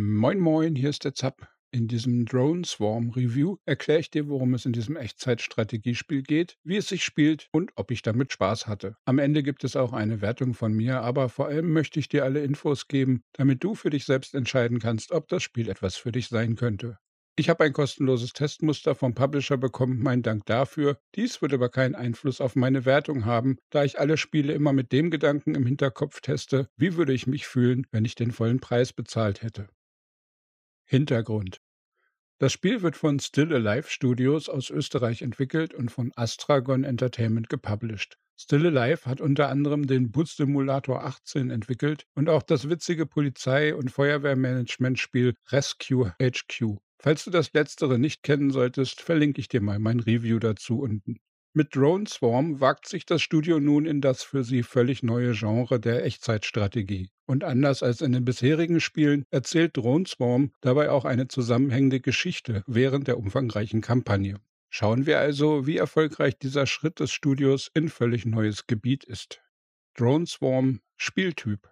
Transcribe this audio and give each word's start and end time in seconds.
Moin 0.00 0.38
Moin, 0.38 0.76
hier 0.76 0.90
ist 0.90 1.02
der 1.02 1.12
Zap. 1.12 1.48
In 1.72 1.88
diesem 1.88 2.24
Drone 2.24 2.64
Swarm 2.64 3.10
Review 3.10 3.56
erkläre 3.64 3.98
ich 3.98 4.12
dir, 4.12 4.28
worum 4.28 4.54
es 4.54 4.64
in 4.64 4.72
diesem 4.72 4.94
Echtzeitstrategiespiel 4.94 6.22
geht, 6.22 6.56
wie 6.62 6.76
es 6.76 6.86
sich 6.86 7.02
spielt 7.02 7.48
und 7.50 7.72
ob 7.74 7.90
ich 7.90 8.02
damit 8.02 8.32
Spaß 8.32 8.68
hatte. 8.68 8.94
Am 9.06 9.18
Ende 9.18 9.42
gibt 9.42 9.64
es 9.64 9.74
auch 9.74 9.92
eine 9.92 10.20
Wertung 10.20 10.54
von 10.54 10.72
mir, 10.72 11.00
aber 11.00 11.28
vor 11.28 11.48
allem 11.48 11.72
möchte 11.72 11.98
ich 11.98 12.08
dir 12.08 12.22
alle 12.22 12.44
Infos 12.44 12.86
geben, 12.86 13.24
damit 13.32 13.64
du 13.64 13.74
für 13.74 13.90
dich 13.90 14.04
selbst 14.04 14.36
entscheiden 14.36 14.78
kannst, 14.78 15.10
ob 15.10 15.26
das 15.26 15.42
Spiel 15.42 15.68
etwas 15.68 15.96
für 15.96 16.12
dich 16.12 16.28
sein 16.28 16.54
könnte. 16.54 16.98
Ich 17.36 17.48
habe 17.48 17.64
ein 17.64 17.72
kostenloses 17.72 18.32
Testmuster 18.32 18.94
vom 18.94 19.16
Publisher 19.16 19.56
bekommen, 19.56 19.98
mein 20.00 20.22
Dank 20.22 20.46
dafür. 20.46 21.00
Dies 21.16 21.42
wird 21.42 21.52
aber 21.52 21.70
keinen 21.70 21.96
Einfluss 21.96 22.40
auf 22.40 22.54
meine 22.54 22.84
Wertung 22.84 23.24
haben, 23.24 23.58
da 23.70 23.82
ich 23.82 23.98
alle 23.98 24.16
Spiele 24.16 24.52
immer 24.52 24.72
mit 24.72 24.92
dem 24.92 25.10
Gedanken 25.10 25.56
im 25.56 25.66
Hinterkopf 25.66 26.20
teste, 26.20 26.68
wie 26.76 26.94
würde 26.94 27.12
ich 27.12 27.26
mich 27.26 27.48
fühlen, 27.48 27.84
wenn 27.90 28.04
ich 28.04 28.14
den 28.14 28.30
vollen 28.30 28.60
Preis 28.60 28.92
bezahlt 28.92 29.42
hätte. 29.42 29.68
Hintergrund 30.90 31.60
Das 32.38 32.54
Spiel 32.54 32.80
wird 32.80 32.96
von 32.96 33.20
Still 33.20 33.52
Alive 33.52 33.90
Studios 33.90 34.48
aus 34.48 34.70
Österreich 34.70 35.20
entwickelt 35.20 35.74
und 35.74 35.90
von 35.90 36.12
Astragon 36.16 36.82
Entertainment 36.82 37.50
gepublished. 37.50 38.16
Still 38.38 38.74
Alive 38.74 39.04
hat 39.04 39.20
unter 39.20 39.50
anderem 39.50 39.86
den 39.86 40.10
Bus 40.10 40.36
Simulator 40.36 41.04
18 41.04 41.50
entwickelt 41.50 42.06
und 42.14 42.30
auch 42.30 42.42
das 42.42 42.70
witzige 42.70 43.04
Polizei- 43.04 43.74
und 43.74 43.90
Feuerwehrmanagement-Spiel 43.90 45.34
Rescue 45.48 46.14
HQ. 46.22 46.78
Falls 46.98 47.24
du 47.24 47.30
das 47.30 47.52
letztere 47.52 47.98
nicht 47.98 48.22
kennen 48.22 48.50
solltest, 48.50 49.02
verlinke 49.02 49.42
ich 49.42 49.48
dir 49.48 49.60
mal 49.60 49.78
mein 49.78 50.00
Review 50.00 50.38
dazu 50.38 50.80
unten. 50.80 51.20
Mit 51.54 51.74
Drone 51.74 52.06
Swarm 52.06 52.60
wagt 52.60 52.86
sich 52.86 53.06
das 53.06 53.22
Studio 53.22 53.58
nun 53.58 53.86
in 53.86 54.00
das 54.00 54.22
für 54.22 54.44
sie 54.44 54.62
völlig 54.62 55.02
neue 55.02 55.32
Genre 55.32 55.80
der 55.80 56.04
Echtzeitstrategie. 56.04 57.10
Und 57.26 57.42
anders 57.42 57.82
als 57.82 58.00
in 58.00 58.12
den 58.12 58.24
bisherigen 58.24 58.80
Spielen 58.80 59.24
erzählt 59.30 59.76
Drone 59.76 60.06
Swarm 60.06 60.52
dabei 60.60 60.90
auch 60.90 61.04
eine 61.04 61.26
zusammenhängende 61.26 62.00
Geschichte 62.00 62.62
während 62.66 63.08
der 63.08 63.18
umfangreichen 63.18 63.80
Kampagne. 63.80 64.40
Schauen 64.70 65.06
wir 65.06 65.18
also, 65.18 65.66
wie 65.66 65.78
erfolgreich 65.78 66.38
dieser 66.38 66.66
Schritt 66.66 67.00
des 67.00 67.10
Studios 67.10 67.70
in 67.72 67.88
völlig 67.88 68.26
neues 68.26 68.66
Gebiet 68.66 69.04
ist. 69.04 69.40
Drone 69.96 70.26
Swarm 70.26 70.80
Spieltyp 70.96 71.68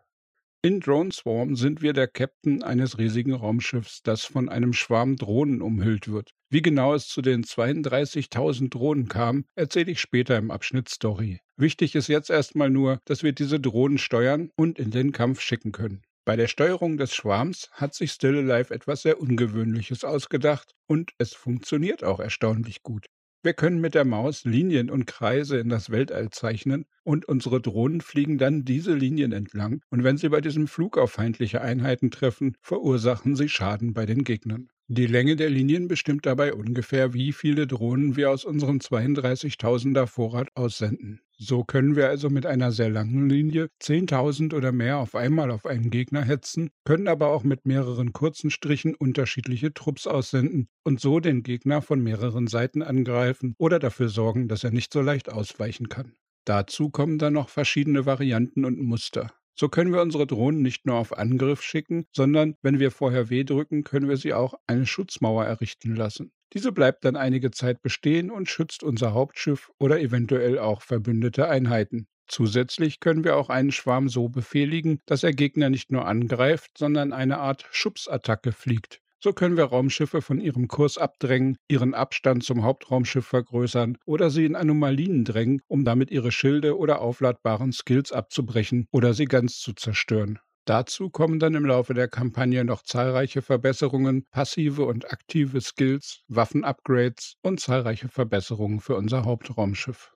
in 0.66 0.80
Drone 0.80 1.12
Swarm 1.12 1.54
sind 1.54 1.80
wir 1.80 1.92
der 1.92 2.08
Captain 2.08 2.64
eines 2.64 2.98
riesigen 2.98 3.34
Raumschiffs, 3.34 4.02
das 4.02 4.24
von 4.24 4.48
einem 4.48 4.72
Schwarm 4.72 5.14
Drohnen 5.14 5.62
umhüllt 5.62 6.08
wird. 6.08 6.32
Wie 6.50 6.60
genau 6.60 6.92
es 6.92 7.06
zu 7.06 7.22
den 7.22 7.44
32.000 7.44 8.70
Drohnen 8.70 9.06
kam, 9.06 9.44
erzähle 9.54 9.92
ich 9.92 10.00
später 10.00 10.36
im 10.36 10.50
Abschnitt 10.50 10.88
Story. 10.88 11.38
Wichtig 11.56 11.94
ist 11.94 12.08
jetzt 12.08 12.30
erstmal 12.30 12.68
nur, 12.68 12.98
dass 13.04 13.22
wir 13.22 13.30
diese 13.30 13.60
Drohnen 13.60 13.98
steuern 13.98 14.50
und 14.56 14.80
in 14.80 14.90
den 14.90 15.12
Kampf 15.12 15.40
schicken 15.40 15.70
können. 15.70 16.02
Bei 16.24 16.34
der 16.34 16.48
Steuerung 16.48 16.96
des 16.96 17.14
Schwarms 17.14 17.68
hat 17.70 17.94
sich 17.94 18.10
Still 18.10 18.50
Alive 18.50 18.74
etwas 18.74 19.02
sehr 19.02 19.20
Ungewöhnliches 19.20 20.02
ausgedacht 20.02 20.72
und 20.88 21.12
es 21.18 21.32
funktioniert 21.32 22.02
auch 22.02 22.18
erstaunlich 22.18 22.82
gut. 22.82 23.06
Wir 23.46 23.54
können 23.54 23.80
mit 23.80 23.94
der 23.94 24.04
Maus 24.04 24.42
Linien 24.42 24.90
und 24.90 25.06
Kreise 25.06 25.58
in 25.58 25.68
das 25.68 25.90
Weltall 25.90 26.30
zeichnen 26.30 26.84
und 27.04 27.26
unsere 27.26 27.60
Drohnen 27.60 28.00
fliegen 28.00 28.38
dann 28.38 28.64
diese 28.64 28.92
Linien 28.92 29.30
entlang 29.30 29.82
und 29.88 30.02
wenn 30.02 30.16
sie 30.16 30.30
bei 30.30 30.40
diesem 30.40 30.66
Flug 30.66 30.98
auf 30.98 31.12
feindliche 31.12 31.60
Einheiten 31.60 32.10
treffen, 32.10 32.56
verursachen 32.60 33.36
sie 33.36 33.48
Schaden 33.48 33.94
bei 33.94 34.04
den 34.04 34.24
Gegnern. 34.24 34.68
Die 34.88 35.06
Länge 35.06 35.34
der 35.34 35.50
Linien 35.50 35.88
bestimmt 35.88 36.26
dabei 36.26 36.54
ungefähr, 36.54 37.12
wie 37.12 37.32
viele 37.32 37.66
Drohnen 37.66 38.14
wir 38.14 38.30
aus 38.30 38.44
unserem 38.44 38.78
32.000er 38.78 40.06
Vorrat 40.06 40.48
aussenden. 40.54 41.20
So 41.36 41.64
können 41.64 41.96
wir 41.96 42.08
also 42.08 42.30
mit 42.30 42.46
einer 42.46 42.70
sehr 42.70 42.88
langen 42.88 43.28
Linie 43.28 43.68
10.000 43.82 44.54
oder 44.54 44.70
mehr 44.70 44.98
auf 44.98 45.16
einmal 45.16 45.50
auf 45.50 45.66
einen 45.66 45.90
Gegner 45.90 46.22
hetzen, 46.22 46.70
können 46.84 47.08
aber 47.08 47.30
auch 47.30 47.42
mit 47.42 47.66
mehreren 47.66 48.12
kurzen 48.12 48.48
Strichen 48.48 48.94
unterschiedliche 48.94 49.74
Trupps 49.74 50.06
aussenden 50.06 50.68
und 50.84 51.00
so 51.00 51.18
den 51.18 51.42
Gegner 51.42 51.82
von 51.82 52.00
mehreren 52.00 52.46
Seiten 52.46 52.82
angreifen 52.82 53.56
oder 53.58 53.80
dafür 53.80 54.08
sorgen, 54.08 54.46
dass 54.46 54.62
er 54.62 54.70
nicht 54.70 54.92
so 54.92 55.00
leicht 55.00 55.32
ausweichen 55.32 55.88
kann. 55.88 56.12
Dazu 56.44 56.90
kommen 56.90 57.18
dann 57.18 57.32
noch 57.32 57.48
verschiedene 57.48 58.06
Varianten 58.06 58.64
und 58.64 58.80
Muster. 58.80 59.32
So 59.58 59.70
können 59.70 59.92
wir 59.92 60.02
unsere 60.02 60.26
Drohnen 60.26 60.60
nicht 60.60 60.84
nur 60.84 60.96
auf 60.96 61.16
Angriff 61.16 61.62
schicken, 61.62 62.06
sondern 62.12 62.56
wenn 62.60 62.78
wir 62.78 62.90
vorher 62.90 63.30
W 63.30 63.42
drücken, 63.42 63.84
können 63.84 64.06
wir 64.06 64.18
sie 64.18 64.34
auch 64.34 64.54
eine 64.66 64.84
Schutzmauer 64.84 65.46
errichten 65.46 65.96
lassen. 65.96 66.30
Diese 66.52 66.72
bleibt 66.72 67.06
dann 67.06 67.16
einige 67.16 67.50
Zeit 67.50 67.80
bestehen 67.80 68.30
und 68.30 68.50
schützt 68.50 68.82
unser 68.82 69.14
Hauptschiff 69.14 69.70
oder 69.78 69.98
eventuell 69.98 70.58
auch 70.58 70.82
verbündete 70.82 71.48
Einheiten. 71.48 72.06
Zusätzlich 72.28 73.00
können 73.00 73.24
wir 73.24 73.36
auch 73.36 73.48
einen 73.48 73.72
Schwarm 73.72 74.08
so 74.10 74.28
befehligen, 74.28 75.00
dass 75.06 75.22
er 75.22 75.32
Gegner 75.32 75.70
nicht 75.70 75.90
nur 75.90 76.06
angreift, 76.06 76.76
sondern 76.76 77.14
eine 77.14 77.38
Art 77.38 77.66
Schubsattacke 77.70 78.52
fliegt. 78.52 79.00
So 79.22 79.32
können 79.32 79.56
wir 79.56 79.64
Raumschiffe 79.64 80.22
von 80.22 80.40
ihrem 80.40 80.68
Kurs 80.68 80.98
abdrängen, 80.98 81.56
ihren 81.68 81.94
Abstand 81.94 82.44
zum 82.44 82.62
Hauptraumschiff 82.62 83.26
vergrößern 83.26 83.98
oder 84.04 84.30
sie 84.30 84.44
in 84.44 84.56
Anomalien 84.56 85.24
drängen, 85.24 85.62
um 85.68 85.84
damit 85.84 86.10
ihre 86.10 86.32
Schilde 86.32 86.76
oder 86.78 87.00
aufladbaren 87.00 87.72
Skills 87.72 88.12
abzubrechen 88.12 88.86
oder 88.92 89.14
sie 89.14 89.24
ganz 89.24 89.58
zu 89.58 89.72
zerstören. 89.72 90.38
Dazu 90.66 91.10
kommen 91.10 91.38
dann 91.38 91.54
im 91.54 91.64
Laufe 91.64 91.94
der 91.94 92.08
Kampagne 92.08 92.64
noch 92.64 92.82
zahlreiche 92.82 93.40
Verbesserungen, 93.40 94.26
passive 94.30 94.84
und 94.84 95.10
aktive 95.12 95.60
Skills, 95.60 96.22
Waffenupgrades 96.28 97.36
und 97.42 97.60
zahlreiche 97.60 98.08
Verbesserungen 98.08 98.80
für 98.80 98.96
unser 98.96 99.24
Hauptraumschiff. 99.24 100.12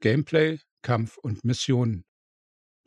Gameplay, 0.00 0.58
Kampf 0.82 1.16
und 1.18 1.44
Missionen. 1.44 2.04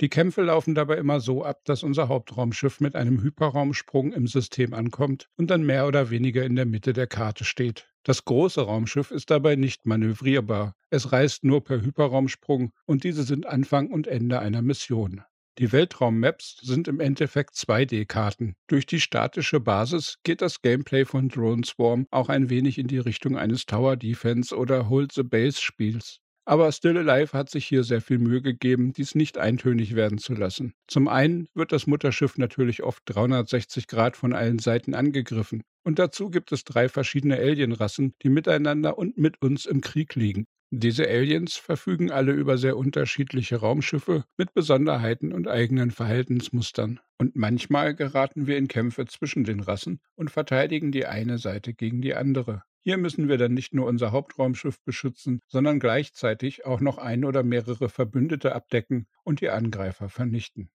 Die 0.01 0.09
Kämpfe 0.09 0.41
laufen 0.41 0.73
dabei 0.73 0.97
immer 0.97 1.19
so 1.19 1.45
ab, 1.45 1.61
dass 1.65 1.83
unser 1.83 2.07
Hauptraumschiff 2.07 2.79
mit 2.79 2.95
einem 2.95 3.21
Hyperraumsprung 3.21 4.11
im 4.11 4.27
System 4.27 4.73
ankommt 4.73 5.29
und 5.37 5.51
dann 5.51 5.63
mehr 5.63 5.87
oder 5.87 6.09
weniger 6.09 6.43
in 6.43 6.55
der 6.55 6.65
Mitte 6.65 6.93
der 6.93 7.07
Karte 7.07 7.45
steht. 7.45 7.87
Das 8.03 8.25
große 8.25 8.61
Raumschiff 8.61 9.11
ist 9.11 9.29
dabei 9.29 9.55
nicht 9.55 9.85
manövrierbar. 9.85 10.75
Es 10.89 11.11
reist 11.11 11.43
nur 11.43 11.63
per 11.63 11.81
Hyperraumsprung 11.81 12.73
und 12.85 13.03
diese 13.03 13.23
sind 13.23 13.45
Anfang 13.45 13.91
und 13.91 14.07
Ende 14.07 14.39
einer 14.39 14.61
Mission. 14.61 15.21
Die 15.59 15.71
Weltraummaps 15.71 16.57
sind 16.63 16.87
im 16.87 16.99
Endeffekt 16.99 17.53
2D-Karten. 17.53 18.55
Durch 18.65 18.87
die 18.87 18.99
statische 18.99 19.59
Basis 19.59 20.17
geht 20.23 20.41
das 20.41 20.63
Gameplay 20.63 21.05
von 21.05 21.29
Drone 21.29 21.63
Swarm 21.63 22.07
auch 22.09 22.27
ein 22.27 22.49
wenig 22.49 22.79
in 22.79 22.87
die 22.87 22.97
Richtung 22.97 23.37
eines 23.37 23.67
Tower 23.67 23.95
Defense 23.95 24.57
oder 24.57 24.89
Hold 24.89 25.11
the 25.11 25.21
Base 25.21 25.61
Spiels. 25.61 26.22
Aber 26.45 26.71
Still 26.73 26.97
Alive 26.97 27.37
hat 27.37 27.49
sich 27.49 27.65
hier 27.65 27.83
sehr 27.83 28.01
viel 28.01 28.17
Mühe 28.17 28.41
gegeben, 28.41 28.91
dies 28.91 29.15
nicht 29.15 29.37
eintönig 29.37 29.95
werden 29.95 30.17
zu 30.17 30.33
lassen. 30.33 30.73
Zum 30.87 31.07
einen 31.07 31.47
wird 31.53 31.71
das 31.71 31.87
Mutterschiff 31.87 32.37
natürlich 32.37 32.83
oft 32.83 33.03
360 33.05 33.87
Grad 33.87 34.17
von 34.17 34.33
allen 34.33 34.59
Seiten 34.59 34.93
angegriffen. 34.93 35.63
Und 35.83 35.99
dazu 35.99 36.29
gibt 36.29 36.51
es 36.51 36.65
drei 36.65 36.89
verschiedene 36.89 37.37
Alienrassen, 37.37 38.13
die 38.21 38.29
miteinander 38.29 38.97
und 38.97 39.17
mit 39.17 39.41
uns 39.41 39.65
im 39.65 39.79
Krieg 39.79 40.15
liegen. 40.15 40.45
Diese 40.75 41.07
Aliens 41.07 41.55
verfügen 41.55 42.11
alle 42.11 42.31
über 42.31 42.57
sehr 42.57 42.75
unterschiedliche 42.75 43.57
Raumschiffe 43.57 44.25
mit 44.37 44.55
Besonderheiten 44.55 45.31
und 45.31 45.47
eigenen 45.47 45.91
Verhaltensmustern. 45.91 46.99
Und 47.19 47.35
manchmal 47.35 47.93
geraten 47.93 48.47
wir 48.47 48.57
in 48.57 48.67
Kämpfe 48.67 49.05
zwischen 49.05 49.43
den 49.43 49.59
Rassen 49.59 50.01
und 50.15 50.31
verteidigen 50.31 50.91
die 50.91 51.05
eine 51.05 51.37
Seite 51.37 51.75
gegen 51.75 52.01
die 52.01 52.15
andere. 52.15 52.63
Hier 52.85 52.97
müssen 52.97 53.29
wir 53.29 53.37
dann 53.37 53.53
nicht 53.53 53.73
nur 53.73 53.87
unser 53.87 54.11
Hauptraumschiff 54.11 54.81
beschützen, 54.83 55.39
sondern 55.47 55.79
gleichzeitig 55.79 56.65
auch 56.65 56.81
noch 56.81 56.97
ein 56.97 57.23
oder 57.23 57.41
mehrere 57.41 57.87
Verbündete 57.87 58.53
abdecken 58.53 59.07
und 59.23 59.39
die 59.39 59.49
Angreifer 59.49 60.09
vernichten. 60.09 60.69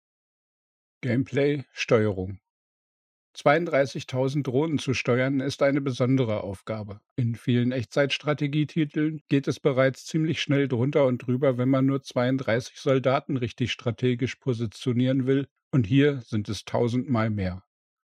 Gameplay 1.03 1.65
Steuerung 1.73 2.41
32.000 3.37 4.43
Drohnen 4.43 4.79
zu 4.79 4.95
steuern 4.95 5.41
ist 5.41 5.63
eine 5.63 5.81
besondere 5.81 6.43
Aufgabe. 6.43 7.01
In 7.15 7.37
vielen 7.37 7.73
Echtzeitstrategietiteln 7.73 9.21
geht 9.29 9.47
es 9.47 9.61
bereits 9.61 10.07
ziemlich 10.07 10.41
schnell 10.41 10.67
drunter 10.67 11.05
und 11.05 11.19
drüber, 11.19 11.59
wenn 11.59 11.69
man 11.69 11.87
nur 11.87 12.03
32 12.03 12.79
Soldaten 12.79 13.37
richtig 13.37 13.71
strategisch 13.71 14.37
positionieren 14.37 15.27
will, 15.27 15.47
und 15.71 15.87
hier 15.87 16.23
sind 16.23 16.49
es 16.49 16.65
tausendmal 16.65 17.29
mehr. 17.29 17.63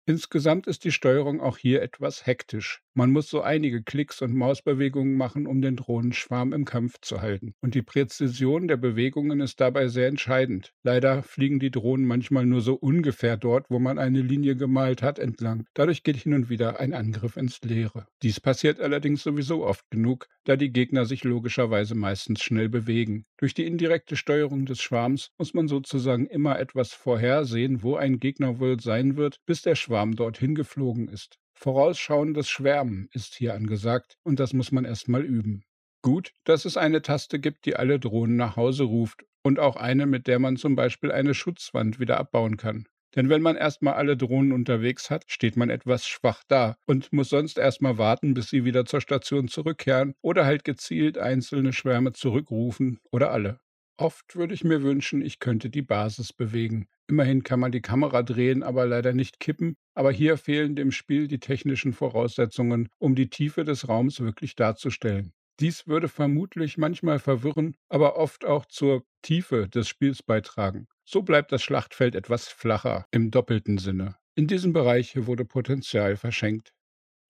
Insgesamt 0.06 0.66
ist 0.66 0.84
die 0.84 0.92
Steuerung 0.92 1.42
auch 1.42 1.58
hier 1.58 1.82
etwas 1.82 2.24
hektisch. 2.24 2.82
Man 2.98 3.12
muss 3.12 3.30
so 3.30 3.42
einige 3.42 3.80
Klicks 3.80 4.22
und 4.22 4.34
Mausbewegungen 4.34 5.14
machen, 5.14 5.46
um 5.46 5.62
den 5.62 5.76
Drohnenschwarm 5.76 6.52
im 6.52 6.64
Kampf 6.64 7.00
zu 7.00 7.22
halten. 7.22 7.54
Und 7.60 7.76
die 7.76 7.82
Präzision 7.82 8.66
der 8.66 8.76
Bewegungen 8.76 9.38
ist 9.38 9.60
dabei 9.60 9.86
sehr 9.86 10.08
entscheidend. 10.08 10.72
Leider 10.82 11.22
fliegen 11.22 11.60
die 11.60 11.70
Drohnen 11.70 12.06
manchmal 12.06 12.44
nur 12.44 12.60
so 12.60 12.74
ungefähr 12.74 13.36
dort, 13.36 13.66
wo 13.70 13.78
man 13.78 14.00
eine 14.00 14.20
Linie 14.20 14.56
gemalt 14.56 15.00
hat, 15.00 15.20
entlang. 15.20 15.64
Dadurch 15.74 16.02
geht 16.02 16.16
hin 16.16 16.34
und 16.34 16.50
wieder 16.50 16.80
ein 16.80 16.92
Angriff 16.92 17.36
ins 17.36 17.60
Leere. 17.62 18.08
Dies 18.24 18.40
passiert 18.40 18.80
allerdings 18.80 19.22
sowieso 19.22 19.64
oft 19.64 19.88
genug, 19.90 20.26
da 20.42 20.56
die 20.56 20.72
Gegner 20.72 21.04
sich 21.04 21.22
logischerweise 21.22 21.94
meistens 21.94 22.42
schnell 22.42 22.68
bewegen. 22.68 23.26
Durch 23.36 23.54
die 23.54 23.66
indirekte 23.66 24.16
Steuerung 24.16 24.66
des 24.66 24.80
Schwarms 24.80 25.30
muss 25.38 25.54
man 25.54 25.68
sozusagen 25.68 26.26
immer 26.26 26.58
etwas 26.58 26.94
vorhersehen, 26.94 27.84
wo 27.84 27.94
ein 27.94 28.18
Gegner 28.18 28.58
wohl 28.58 28.80
sein 28.80 29.16
wird, 29.16 29.38
bis 29.46 29.62
der 29.62 29.76
Schwarm 29.76 30.16
dorthin 30.16 30.56
geflogen 30.56 31.06
ist. 31.06 31.38
Vorausschauendes 31.60 32.48
Schwärmen 32.48 33.08
ist 33.12 33.34
hier 33.34 33.54
angesagt 33.54 34.16
und 34.22 34.38
das 34.38 34.52
muss 34.52 34.70
man 34.70 34.84
erstmal 34.84 35.24
üben. 35.24 35.64
Gut, 36.02 36.30
dass 36.44 36.64
es 36.64 36.76
eine 36.76 37.02
Taste 37.02 37.40
gibt, 37.40 37.66
die 37.66 37.74
alle 37.74 37.98
Drohnen 37.98 38.36
nach 38.36 38.54
Hause 38.54 38.84
ruft 38.84 39.24
und 39.42 39.58
auch 39.58 39.74
eine, 39.74 40.06
mit 40.06 40.28
der 40.28 40.38
man 40.38 40.56
zum 40.56 40.76
Beispiel 40.76 41.10
eine 41.10 41.34
Schutzwand 41.34 41.98
wieder 41.98 42.16
abbauen 42.16 42.58
kann. 42.58 42.86
Denn 43.16 43.28
wenn 43.28 43.42
man 43.42 43.56
erstmal 43.56 43.94
alle 43.94 44.16
Drohnen 44.16 44.52
unterwegs 44.52 45.10
hat, 45.10 45.24
steht 45.26 45.56
man 45.56 45.68
etwas 45.68 46.06
schwach 46.06 46.44
da 46.46 46.76
und 46.86 47.12
muss 47.12 47.30
sonst 47.30 47.58
erstmal 47.58 47.98
warten, 47.98 48.34
bis 48.34 48.50
sie 48.50 48.64
wieder 48.64 48.84
zur 48.84 49.00
Station 49.00 49.48
zurückkehren 49.48 50.14
oder 50.22 50.46
halt 50.46 50.62
gezielt 50.62 51.18
einzelne 51.18 51.72
Schwärme 51.72 52.12
zurückrufen 52.12 53.00
oder 53.10 53.32
alle. 53.32 53.58
Oft 54.00 54.36
würde 54.36 54.54
ich 54.54 54.62
mir 54.62 54.84
wünschen, 54.84 55.22
ich 55.22 55.40
könnte 55.40 55.70
die 55.70 55.82
Basis 55.82 56.32
bewegen. 56.32 56.86
Immerhin 57.08 57.42
kann 57.42 57.58
man 57.58 57.72
die 57.72 57.82
Kamera 57.82 58.22
drehen, 58.22 58.62
aber 58.62 58.86
leider 58.86 59.12
nicht 59.12 59.40
kippen, 59.40 59.74
aber 59.94 60.12
hier 60.12 60.36
fehlen 60.36 60.76
dem 60.76 60.92
Spiel 60.92 61.26
die 61.26 61.40
technischen 61.40 61.92
Voraussetzungen, 61.92 62.90
um 62.98 63.16
die 63.16 63.28
Tiefe 63.28 63.64
des 63.64 63.88
Raums 63.88 64.20
wirklich 64.20 64.54
darzustellen. 64.54 65.32
Dies 65.58 65.88
würde 65.88 66.06
vermutlich 66.06 66.78
manchmal 66.78 67.18
verwirren, 67.18 67.74
aber 67.88 68.16
oft 68.16 68.44
auch 68.44 68.66
zur 68.66 69.04
Tiefe 69.22 69.68
des 69.68 69.88
Spiels 69.88 70.22
beitragen. 70.22 70.86
So 71.04 71.22
bleibt 71.22 71.50
das 71.50 71.64
Schlachtfeld 71.64 72.14
etwas 72.14 72.46
flacher 72.46 73.06
im 73.10 73.32
doppelten 73.32 73.78
Sinne. 73.78 74.14
In 74.36 74.46
diesem 74.46 74.72
Bereich 74.72 75.26
wurde 75.26 75.44
Potenzial 75.44 76.16
verschenkt. 76.16 76.72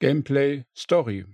Gameplay 0.01 0.65
Story 0.77 1.25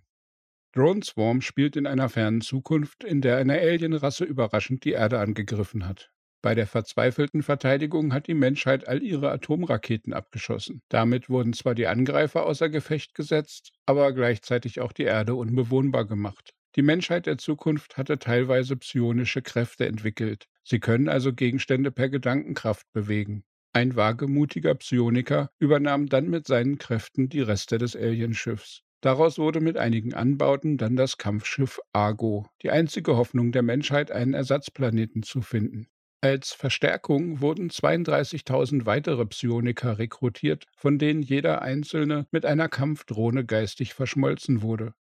Drone 0.74 1.04
Swarm 1.04 1.40
spielt 1.40 1.76
in 1.76 1.86
einer 1.86 2.08
fernen 2.08 2.40
Zukunft, 2.40 3.04
in 3.04 3.20
der 3.20 3.36
eine 3.36 3.60
Alienrasse 3.60 4.24
überraschend 4.24 4.84
die 4.84 4.90
Erde 4.90 5.20
angegriffen 5.20 5.86
hat. 5.86 6.10
Bei 6.42 6.56
der 6.56 6.66
verzweifelten 6.66 7.44
Verteidigung 7.44 8.12
hat 8.12 8.26
die 8.26 8.34
Menschheit 8.34 8.88
all 8.88 9.00
ihre 9.00 9.30
Atomraketen 9.30 10.12
abgeschossen. 10.12 10.82
Damit 10.88 11.30
wurden 11.30 11.52
zwar 11.52 11.76
die 11.76 11.86
Angreifer 11.86 12.44
außer 12.44 12.70
Gefecht 12.70 13.14
gesetzt, 13.14 13.70
aber 13.86 14.12
gleichzeitig 14.12 14.80
auch 14.80 14.90
die 14.90 15.04
Erde 15.04 15.36
unbewohnbar 15.36 16.06
gemacht. 16.06 16.50
Die 16.74 16.82
Menschheit 16.82 17.26
der 17.26 17.38
Zukunft 17.38 17.96
hatte 17.96 18.18
teilweise 18.18 18.76
psionische 18.76 19.42
Kräfte 19.42 19.86
entwickelt. 19.86 20.48
Sie 20.64 20.80
können 20.80 21.08
also 21.08 21.32
Gegenstände 21.32 21.92
per 21.92 22.08
Gedankenkraft 22.08 22.92
bewegen. 22.92 23.44
Ein 23.72 23.94
wagemutiger 23.94 24.74
Psioniker 24.74 25.50
übernahm 25.60 26.08
dann 26.08 26.28
mit 26.28 26.48
seinen 26.48 26.78
Kräften 26.78 27.28
die 27.28 27.42
Reste 27.42 27.78
des 27.78 27.94
Alienschiffs. 27.94 28.83
Daraus 29.04 29.38
wurde 29.38 29.60
mit 29.60 29.76
einigen 29.76 30.14
Anbauten 30.14 30.78
dann 30.78 30.96
das 30.96 31.18
Kampfschiff 31.18 31.78
Argo, 31.92 32.46
die 32.62 32.70
einzige 32.70 33.18
Hoffnung 33.18 33.52
der 33.52 33.62
Menschheit, 33.62 34.10
einen 34.10 34.32
Ersatzplaneten 34.32 35.22
zu 35.22 35.42
finden. 35.42 35.88
Als 36.22 36.52
Verstärkung 36.52 37.42
wurden 37.42 37.68
32.000 37.68 38.86
weitere 38.86 39.26
Psioniker 39.26 39.98
rekrutiert, 39.98 40.64
von 40.74 40.98
denen 40.98 41.20
jeder 41.20 41.60
einzelne 41.60 42.26
mit 42.30 42.46
einer 42.46 42.70
Kampfdrohne 42.70 43.44
geistig 43.44 43.92
verschmolzen 43.92 44.62
wurde. 44.62 44.94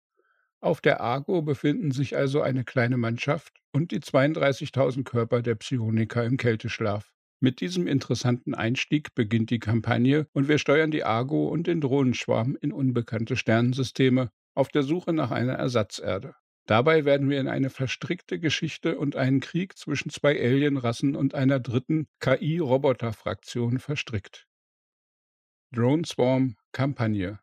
Auf 0.61 0.81
der 0.81 1.03
Argo 1.03 1.43
befinden 1.43 1.91
sich 1.91 2.17
also 2.17 2.41
eine 2.41 2.65
kleine 2.65 2.97
Mannschaft 2.97 3.61
und 3.71 3.91
die 3.91 4.01
32.000 4.01 5.05
Körper 5.05 5.43
der 5.43 5.57
Psioniker 5.57 6.25
im 6.25 6.39
Kälteschlaf. 6.39 7.13
Mit 7.41 7.61
diesem 7.61 7.87
interessanten 7.87 8.55
Einstieg 8.55 9.15
beginnt 9.15 9.51
die 9.51 9.59
Kampagne 9.59 10.27
und 10.33 10.49
wir 10.49 10.59
steuern 10.59 10.91
die 10.91 11.05
Argo 11.05 11.49
und 11.49 11.67
den 11.67 11.81
Drohnenschwarm 11.81 12.57
in 12.61 12.71
unbekannte 12.71 13.37
Sternensysteme 13.37 14.31
auf 14.55 14.69
der 14.69 14.83
Suche 14.83 15.13
nach 15.13 15.31
einer 15.31 15.55
Ersatzerde. 15.55 16.35
Dabei 16.67 17.05
werden 17.05 17.31
wir 17.31 17.41
in 17.41 17.49
eine 17.49 17.71
verstrickte 17.71 18.39
Geschichte 18.39 18.99
und 18.99 19.17
einen 19.17 19.41
Krieg 19.41 19.77
zwischen 19.79 20.11
zwei 20.11 20.39
Alienrassen 20.39 21.17
und 21.17 21.35
einer 21.35 21.59
dritten 21.59 22.07
KI-Roboter-Fraktion 22.21 23.79
verstrickt. 23.79 24.47
Drone 25.73 26.05
Swarm 26.05 26.57
Kampagne 26.73 27.41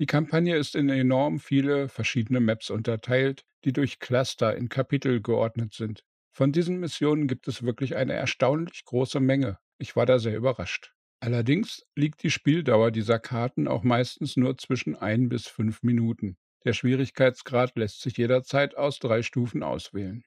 die 0.00 0.06
Kampagne 0.06 0.56
ist 0.56 0.76
in 0.76 0.88
enorm 0.88 1.38
viele 1.38 1.90
verschiedene 1.90 2.40
Maps 2.40 2.70
unterteilt, 2.70 3.44
die 3.66 3.74
durch 3.74 3.98
Cluster 3.98 4.56
in 4.56 4.70
Kapitel 4.70 5.20
geordnet 5.20 5.74
sind. 5.74 6.06
Von 6.32 6.52
diesen 6.52 6.80
Missionen 6.80 7.26
gibt 7.26 7.48
es 7.48 7.62
wirklich 7.62 7.96
eine 7.96 8.14
erstaunlich 8.14 8.84
große 8.84 9.20
Menge. 9.20 9.58
Ich 9.78 9.96
war 9.96 10.06
da 10.06 10.18
sehr 10.18 10.36
überrascht. 10.36 10.92
Allerdings 11.20 11.84
liegt 11.94 12.22
die 12.22 12.30
Spieldauer 12.30 12.90
dieser 12.90 13.18
Karten 13.18 13.68
auch 13.68 13.82
meistens 13.82 14.36
nur 14.36 14.56
zwischen 14.56 14.96
ein 14.96 15.28
bis 15.28 15.46
fünf 15.46 15.82
Minuten. 15.82 16.38
Der 16.64 16.72
Schwierigkeitsgrad 16.72 17.76
lässt 17.76 18.00
sich 18.00 18.16
jederzeit 18.16 18.76
aus 18.76 18.98
drei 18.98 19.22
Stufen 19.22 19.62
auswählen. 19.62 20.24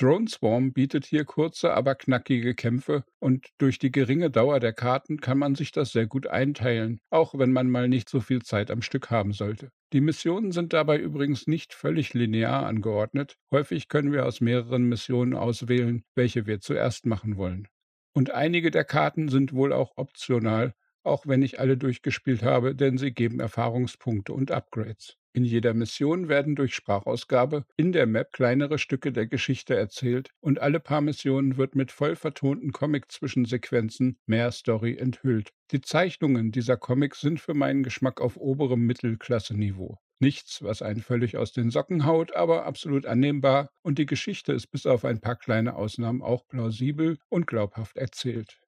Drone 0.00 0.28
Swarm 0.28 0.72
bietet 0.72 1.06
hier 1.06 1.24
kurze, 1.24 1.74
aber 1.74 1.96
knackige 1.96 2.54
Kämpfe 2.54 3.02
und 3.18 3.48
durch 3.58 3.80
die 3.80 3.90
geringe 3.90 4.30
Dauer 4.30 4.60
der 4.60 4.72
Karten 4.72 5.20
kann 5.20 5.38
man 5.38 5.56
sich 5.56 5.72
das 5.72 5.90
sehr 5.90 6.06
gut 6.06 6.28
einteilen, 6.28 7.00
auch 7.10 7.36
wenn 7.36 7.50
man 7.50 7.68
mal 7.68 7.88
nicht 7.88 8.08
so 8.08 8.20
viel 8.20 8.42
Zeit 8.42 8.70
am 8.70 8.80
Stück 8.80 9.10
haben 9.10 9.32
sollte. 9.32 9.72
Die 9.92 10.00
Missionen 10.00 10.52
sind 10.52 10.72
dabei 10.72 10.98
übrigens 10.98 11.48
nicht 11.48 11.74
völlig 11.74 12.14
linear 12.14 12.64
angeordnet. 12.64 13.38
Häufig 13.50 13.88
können 13.88 14.12
wir 14.12 14.24
aus 14.24 14.40
mehreren 14.40 14.84
Missionen 14.84 15.34
auswählen, 15.34 16.04
welche 16.14 16.46
wir 16.46 16.60
zuerst 16.60 17.04
machen 17.04 17.36
wollen. 17.36 17.66
Und 18.12 18.30
einige 18.30 18.70
der 18.70 18.84
Karten 18.84 19.28
sind 19.28 19.52
wohl 19.52 19.72
auch 19.72 19.94
optional, 19.96 20.74
auch 21.02 21.26
wenn 21.26 21.42
ich 21.42 21.60
alle 21.60 21.76
durchgespielt 21.76 22.42
habe, 22.42 22.74
denn 22.74 22.98
sie 22.98 23.12
geben 23.12 23.40
Erfahrungspunkte 23.40 24.32
und 24.32 24.50
Upgrades. 24.50 25.16
In 25.38 25.44
jeder 25.44 25.72
Mission 25.72 26.28
werden 26.28 26.56
durch 26.56 26.74
Sprachausgabe 26.74 27.64
in 27.76 27.92
der 27.92 28.06
Map 28.06 28.32
kleinere 28.32 28.78
Stücke 28.78 29.12
der 29.12 29.26
Geschichte 29.26 29.76
erzählt 29.76 30.30
und 30.40 30.58
alle 30.58 30.80
paar 30.80 31.00
Missionen 31.00 31.56
wird 31.56 31.76
mit 31.76 31.92
voll 31.92 32.16
vertonten 32.16 32.72
Comic-Zwischensequenzen 32.72 34.18
mehr 34.26 34.50
Story 34.50 34.96
enthüllt. 34.96 35.52
Die 35.70 35.80
Zeichnungen 35.80 36.50
dieser 36.50 36.76
Comics 36.76 37.20
sind 37.20 37.40
für 37.40 37.54
meinen 37.54 37.84
Geschmack 37.84 38.20
auf 38.20 38.36
oberem 38.36 38.84
Mittelklasse-Niveau. 38.86 39.98
Nichts, 40.18 40.62
was 40.64 40.82
einen 40.82 41.02
völlig 41.02 41.36
aus 41.36 41.52
den 41.52 41.70
Socken 41.70 42.04
haut, 42.04 42.34
aber 42.34 42.66
absolut 42.66 43.06
annehmbar 43.06 43.70
und 43.82 43.98
die 43.98 44.06
Geschichte 44.06 44.52
ist 44.52 44.66
bis 44.68 44.86
auf 44.86 45.04
ein 45.04 45.20
paar 45.20 45.36
kleine 45.36 45.76
Ausnahmen 45.76 46.22
auch 46.22 46.48
plausibel 46.48 47.18
und 47.28 47.46
glaubhaft 47.46 47.96
erzählt. 47.96 48.58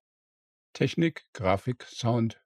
Technik, 0.73 1.25
Grafik, 1.33 1.85
Sound. 1.85 2.41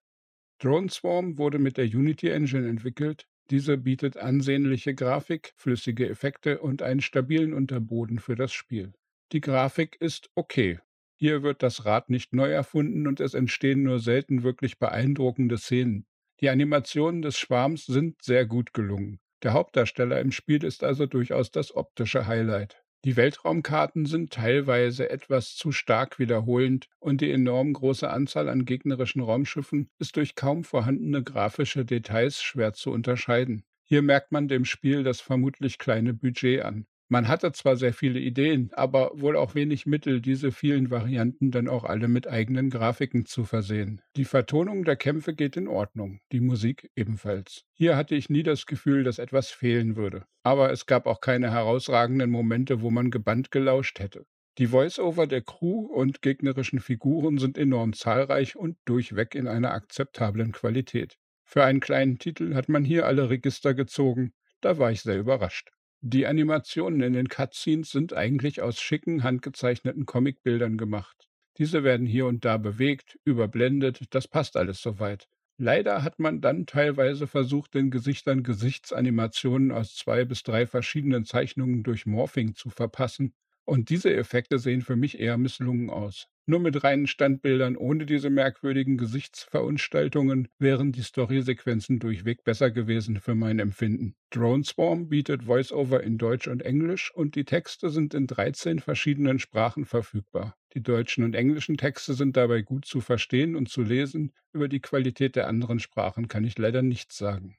Drone 0.59 0.89
Swarm 0.89 1.39
wurde 1.39 1.59
mit 1.59 1.77
der 1.77 1.85
Unity 1.85 2.29
Engine 2.31 2.69
entwickelt. 2.69 3.27
Diese 3.51 3.77
bietet 3.77 4.17
ansehnliche 4.17 4.95
Grafik, 4.95 5.53
flüssige 5.57 6.09
Effekte 6.09 6.61
und 6.61 6.83
einen 6.83 7.03
stabilen 7.03 7.53
Unterboden 7.53 8.19
für 8.19 8.35
das 8.35 8.53
Spiel. 8.53 8.95
Die 9.33 9.41
Grafik 9.41 9.97
ist 10.01 10.31
okay. 10.35 10.81
Hier 11.17 11.43
wird 11.43 11.63
das 11.63 11.85
Rad 11.85 12.09
nicht 12.09 12.33
neu 12.33 12.51
erfunden 12.51 13.07
und 13.07 13.21
es 13.21 13.35
entstehen 13.35 13.83
nur 13.83 13.99
selten 13.99 14.43
wirklich 14.43 14.79
beeindruckende 14.79 15.59
Szenen. 15.59 16.07
Die 16.41 16.49
Animationen 16.49 17.23
des 17.23 17.39
Schwarms 17.39 17.87
sind 17.87 18.23
sehr 18.23 18.47
gut 18.47 18.73
gelungen. 18.73 19.21
Der 19.43 19.53
Hauptdarsteller 19.53 20.21
im 20.21 20.33
Spiel 20.33 20.65
ist 20.65 20.83
also 20.83 21.07
durchaus 21.07 21.51
das 21.51 21.75
optische 21.75 22.27
Highlight. 22.27 22.84
Die 23.05 23.17
Weltraumkarten 23.17 24.07
sind 24.07 24.33
teilweise 24.33 25.11
etwas 25.11 25.57
zu 25.57 25.73
stark 25.73 26.19
wiederholend 26.19 26.89
und 27.01 27.21
die 27.21 27.31
enorm 27.31 27.75
große 27.75 28.09
Anzahl 28.09 28.49
an 28.49 28.65
gegnerischen 28.65 29.21
Raumschiffen 29.21 29.91
ist 29.99 30.17
durch 30.17 30.35
kaum 30.35 30.65
vorhandene 30.65 31.23
grafische 31.23 31.85
Details 31.85 32.43
schwer 32.43 32.73
zu 32.73 32.91
unterscheiden. 32.91 33.63
Hier 33.83 34.01
merkt 34.01 34.33
man 34.33 34.49
dem 34.49 34.65
Spiel 34.65 35.03
das 35.03 35.21
vermutlich 35.21 35.77
kleine 35.77 36.15
Budget 36.15 36.63
an. 36.63 36.87
Man 37.09 37.29
hatte 37.29 37.53
zwar 37.53 37.77
sehr 37.77 37.93
viele 37.93 38.19
Ideen, 38.19 38.71
aber 38.73 39.11
wohl 39.15 39.37
auch 39.37 39.55
wenig 39.55 39.85
Mittel, 39.85 40.21
diese 40.23 40.53
vielen 40.53 40.91
Varianten 40.91 41.51
dann 41.51 41.69
auch 41.69 41.85
alle 41.85 42.09
mit 42.09 42.27
eigenen 42.27 42.71
Grafiken 42.71 43.27
zu 43.27 43.45
versehen. 43.45 44.01
Die 44.17 44.25
Vertonung 44.25 44.85
der 44.85 44.97
Kämpfe 44.97 45.35
geht 45.35 45.57
in 45.57 45.69
Ordnung, 45.69 46.21
die 46.33 46.41
Musik 46.41 46.91
ebenfalls. 46.97 47.65
Hier 47.75 47.97
hatte 47.97 48.15
ich 48.15 48.31
nie 48.31 48.43
das 48.43 48.65
Gefühl, 48.65 49.05
dass 49.05 49.19
etwas 49.19 49.51
fehlen 49.51 49.97
würde. 49.97 50.25
Aber 50.43 50.73
es 50.73 50.87
gab 50.87 51.07
auch 51.07 51.21
keine 51.21 51.51
herausragenden 51.51 52.31
Momente, 52.31 52.81
wo 52.81 52.91
man 52.91 53.11
gebannt 53.11 53.51
gelauscht 53.51 53.99
hätte. 53.99 54.25
Die 54.57 54.69
Voice-Over 54.69 55.27
der 55.27 55.43
Crew 55.43 55.87
und 55.87 56.23
gegnerischen 56.23 56.79
Figuren 56.79 57.39
sind 57.39 57.59
enorm 57.59 57.93
zahlreich 57.93 58.57
und 58.57 58.79
durchweg 58.85 59.35
in 59.35 59.49
einer 59.49 59.73
akzeptablen 59.73 60.53
Qualität. 60.53 61.19
Für 61.45 61.65
einen 61.65 61.81
kleinen 61.81 62.19
Titel 62.19 62.55
hat 62.55 62.69
man 62.69 62.85
hier 62.85 63.07
alle 63.07 63.31
Register 63.31 63.75
gezogen, 63.75 64.33
da 64.61 64.79
war 64.79 64.91
ich 64.91 65.03
sehr 65.03 65.19
überrascht. 65.19 65.74
Die 66.07 66.27
Animationen 66.27 67.01
in 67.01 67.15
den 67.15 67.29
Cutscenes 67.29 67.91
sind 67.91 68.13
eigentlich 68.13 68.61
aus 68.61 68.79
schicken, 68.79 69.23
handgezeichneten 69.23 70.05
Comicbildern 70.05 70.77
gemacht. 70.77 71.31
Diese 71.57 71.83
werden 71.83 72.07
hier 72.07 72.27
und 72.27 72.45
da 72.45 72.59
bewegt, 72.59 73.19
überblendet, 73.25 74.03
das 74.11 74.29
passt 74.29 74.59
alles 74.59 74.83
soweit. 74.83 75.31
Leider 75.57 76.03
hat 76.03 76.19
man 76.19 76.43
dann 76.43 76.67
teilweise 76.67 77.27
versucht, 77.27 77.73
den 77.73 77.91
Gesichtern 77.91 78.43
Gesichtsanimationen 78.43 79.73
aus 79.73 79.95
zwei 79.95 80.27
bis 80.27 80.43
drei 80.43 80.67
verschiedenen 80.67 81.25
Zeichnungen 81.25 81.83
durch 81.83 82.05
Morphing 82.05 82.55
zu 82.55 82.69
verpassen, 82.69 83.33
und 83.65 83.89
diese 83.89 84.15
Effekte 84.15 84.59
sehen 84.59 84.83
für 84.83 84.97
mich 84.97 85.19
eher 85.19 85.39
misslungen 85.39 85.89
aus. 85.89 86.29
Nur 86.47 86.61
mit 86.61 86.85
reinen 86.85 87.07
Standbildern 87.07 87.75
ohne 87.75 88.05
diese 88.05 88.29
merkwürdigen 88.29 88.99
Gesichtsverunstaltungen 88.99 90.49
wären 90.59 90.93
die 90.93 91.03
Storysequenzen 91.03 92.01
durchweg 92.01 92.45
besser 92.45 92.71
gewesen 92.71 93.19
für 93.19 93.35
mein 93.35 93.59
Empfinden. 93.59 94.15
Drone 94.29 94.63
Swarm 94.63 95.09
bietet 95.09 95.47
Voiceover 95.47 96.03
in 96.03 96.19
Deutsch 96.19 96.47
und 96.47 96.61
Englisch 96.61 97.11
und 97.15 97.35
die 97.35 97.47
Texte 97.47 97.89
sind 97.89 98.13
in 98.13 98.27
13 98.27 98.81
verschiedenen 98.81 99.39
Sprachen 99.39 99.87
verfügbar. 99.87 100.55
Die 100.75 100.83
deutschen 100.83 101.25
und 101.25 101.35
englischen 101.35 101.79
Texte 101.79 102.13
sind 102.13 102.37
dabei 102.37 102.61
gut 102.61 102.85
zu 102.85 103.01
verstehen 103.01 103.57
und 103.57 103.71
zu 103.71 103.83
lesen. 103.83 104.33
Über 104.53 104.69
die 104.69 104.81
Qualität 104.81 105.37
der 105.37 105.49
anderen 105.49 105.79
Sprachen 105.79 106.29
kann 106.29 106.45
ich 106.45 106.59
leider 106.59 106.83
nichts 106.83 107.17
sagen. 107.17 107.57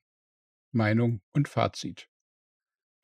Meinung 0.72 1.22
und 1.32 1.48
Fazit. 1.48 2.08